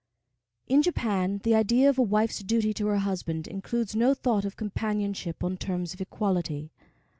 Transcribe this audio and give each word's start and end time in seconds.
In 0.67 0.81
Japan 0.81 1.41
the 1.43 1.53
idea 1.53 1.87
of 1.87 1.99
a 1.99 2.01
wife's 2.01 2.39
duty 2.39 2.73
to 2.73 2.87
her 2.87 2.97
husband 2.97 3.47
includes 3.47 3.95
no 3.95 4.15
thought 4.15 4.45
of 4.45 4.57
companionship 4.57 5.43
on 5.43 5.57
terms 5.57 5.93
of 5.93 6.01
equality. 6.01 6.71